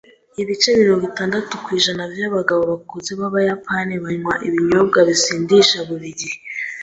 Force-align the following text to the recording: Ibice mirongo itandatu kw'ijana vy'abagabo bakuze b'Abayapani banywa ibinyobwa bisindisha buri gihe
Ibice 0.41 0.69
mirongo 0.81 1.03
itandatu 1.11 1.51
kw'ijana 1.63 2.03
vy'abagabo 2.13 2.61
bakuze 2.71 3.11
b'Abayapani 3.19 3.93
banywa 4.03 4.33
ibinyobwa 4.47 4.97
bisindisha 5.07 5.77
buri 5.87 6.09
gihe 6.19 6.37